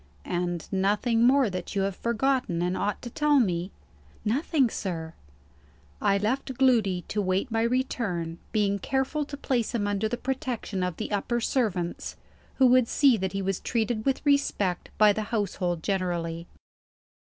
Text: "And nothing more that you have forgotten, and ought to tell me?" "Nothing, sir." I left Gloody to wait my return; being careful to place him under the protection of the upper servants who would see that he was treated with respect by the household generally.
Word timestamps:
"And 0.25 0.67
nothing 0.73 1.25
more 1.27 1.47
that 1.47 1.75
you 1.75 1.83
have 1.83 1.95
forgotten, 1.95 2.63
and 2.63 2.75
ought 2.75 3.03
to 3.03 3.09
tell 3.11 3.39
me?" 3.39 3.69
"Nothing, 4.25 4.67
sir." 4.67 5.13
I 6.01 6.17
left 6.17 6.55
Gloody 6.57 7.03
to 7.09 7.21
wait 7.21 7.51
my 7.51 7.61
return; 7.61 8.39
being 8.51 8.79
careful 8.79 9.25
to 9.25 9.37
place 9.37 9.75
him 9.75 9.85
under 9.85 10.09
the 10.09 10.17
protection 10.17 10.81
of 10.81 10.97
the 10.97 11.11
upper 11.11 11.39
servants 11.39 12.15
who 12.55 12.65
would 12.65 12.87
see 12.87 13.15
that 13.17 13.33
he 13.33 13.43
was 13.43 13.59
treated 13.59 14.03
with 14.03 14.25
respect 14.25 14.89
by 14.97 15.13
the 15.13 15.21
household 15.29 15.83
generally. 15.83 16.47